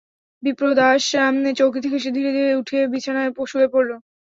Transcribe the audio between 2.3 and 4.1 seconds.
ধীরে উঠে বিছানায় শুয়ে পড়ল।